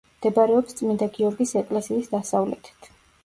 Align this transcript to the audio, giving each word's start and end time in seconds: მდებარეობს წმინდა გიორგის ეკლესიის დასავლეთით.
მდებარეობს 0.19 0.77
წმინდა 0.79 1.07
გიორგის 1.17 1.53
ეკლესიის 1.63 2.09
დასავლეთით. 2.17 2.89